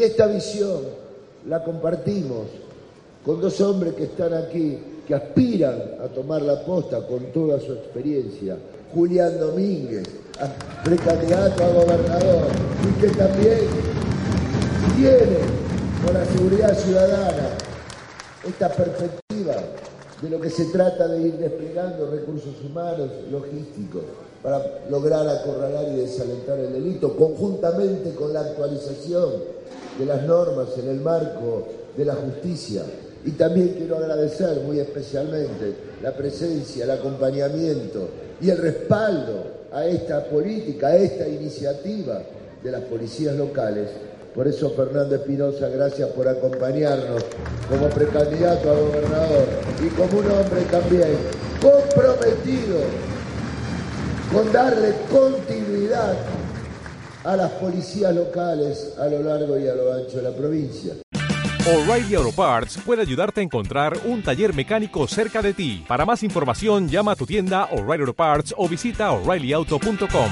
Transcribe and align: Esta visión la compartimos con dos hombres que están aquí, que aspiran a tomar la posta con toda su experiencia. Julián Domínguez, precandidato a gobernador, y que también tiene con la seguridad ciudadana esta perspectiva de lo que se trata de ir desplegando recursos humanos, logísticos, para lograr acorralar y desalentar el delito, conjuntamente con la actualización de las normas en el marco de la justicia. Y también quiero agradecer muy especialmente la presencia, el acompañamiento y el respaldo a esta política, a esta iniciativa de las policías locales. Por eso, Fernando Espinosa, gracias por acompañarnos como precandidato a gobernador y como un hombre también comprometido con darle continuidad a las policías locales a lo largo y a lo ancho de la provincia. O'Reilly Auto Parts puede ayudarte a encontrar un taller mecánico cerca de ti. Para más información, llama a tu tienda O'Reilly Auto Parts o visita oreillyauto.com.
Esta 0.00 0.26
visión 0.26 0.80
la 1.46 1.62
compartimos 1.62 2.46
con 3.26 3.42
dos 3.42 3.60
hombres 3.60 3.92
que 3.92 4.04
están 4.04 4.32
aquí, 4.32 4.78
que 5.06 5.14
aspiran 5.14 5.96
a 6.02 6.08
tomar 6.08 6.40
la 6.40 6.64
posta 6.64 7.06
con 7.06 7.26
toda 7.26 7.60
su 7.60 7.74
experiencia. 7.74 8.56
Julián 8.94 9.38
Domínguez, 9.38 10.04
precandidato 10.82 11.62
a 11.62 11.68
gobernador, 11.68 12.46
y 12.88 13.00
que 13.02 13.08
también 13.08 13.58
tiene 14.96 15.36
con 16.02 16.14
la 16.14 16.24
seguridad 16.24 16.74
ciudadana 16.74 17.50
esta 18.48 18.70
perspectiva 18.70 19.56
de 20.22 20.30
lo 20.30 20.40
que 20.40 20.48
se 20.48 20.64
trata 20.72 21.06
de 21.06 21.20
ir 21.20 21.36
desplegando 21.36 22.10
recursos 22.10 22.54
humanos, 22.64 23.10
logísticos, 23.30 24.04
para 24.42 24.88
lograr 24.88 25.28
acorralar 25.28 25.92
y 25.92 25.96
desalentar 25.96 26.58
el 26.60 26.72
delito, 26.72 27.14
conjuntamente 27.14 28.14
con 28.14 28.32
la 28.32 28.40
actualización 28.40 29.61
de 29.98 30.06
las 30.06 30.22
normas 30.22 30.68
en 30.78 30.88
el 30.88 31.00
marco 31.00 31.68
de 31.96 32.04
la 32.04 32.14
justicia. 32.14 32.82
Y 33.24 33.32
también 33.32 33.74
quiero 33.76 33.98
agradecer 33.98 34.60
muy 34.66 34.80
especialmente 34.80 35.74
la 36.02 36.12
presencia, 36.12 36.84
el 36.84 36.90
acompañamiento 36.90 38.08
y 38.40 38.50
el 38.50 38.58
respaldo 38.58 39.44
a 39.72 39.86
esta 39.86 40.24
política, 40.24 40.88
a 40.88 40.96
esta 40.96 41.28
iniciativa 41.28 42.22
de 42.62 42.70
las 42.70 42.82
policías 42.82 43.36
locales. 43.36 43.88
Por 44.34 44.48
eso, 44.48 44.70
Fernando 44.70 45.14
Espinosa, 45.14 45.68
gracias 45.68 46.08
por 46.10 46.26
acompañarnos 46.26 47.22
como 47.68 47.88
precandidato 47.88 48.70
a 48.70 48.74
gobernador 48.74 49.46
y 49.84 49.88
como 49.90 50.18
un 50.18 50.26
hombre 50.26 50.62
también 50.70 51.16
comprometido 51.60 52.78
con 54.32 54.50
darle 54.50 54.94
continuidad 55.10 56.14
a 57.24 57.36
las 57.36 57.50
policías 57.52 58.14
locales 58.14 58.94
a 58.98 59.06
lo 59.06 59.22
largo 59.22 59.58
y 59.58 59.68
a 59.68 59.74
lo 59.74 59.92
ancho 59.92 60.16
de 60.18 60.22
la 60.22 60.36
provincia. 60.36 60.94
O'Reilly 61.64 62.16
Auto 62.16 62.32
Parts 62.32 62.78
puede 62.84 63.02
ayudarte 63.02 63.40
a 63.40 63.44
encontrar 63.44 63.96
un 64.04 64.20
taller 64.22 64.52
mecánico 64.52 65.06
cerca 65.06 65.40
de 65.42 65.54
ti. 65.54 65.84
Para 65.86 66.04
más 66.04 66.24
información, 66.24 66.88
llama 66.88 67.12
a 67.12 67.16
tu 67.16 67.24
tienda 67.24 67.68
O'Reilly 67.70 68.02
Auto 68.02 68.14
Parts 68.14 68.54
o 68.56 68.68
visita 68.68 69.12
oreillyauto.com. 69.12 70.30